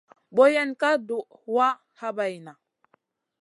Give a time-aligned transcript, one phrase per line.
[0.35, 1.67] Boyen ka duh wa
[1.99, 2.53] habayna.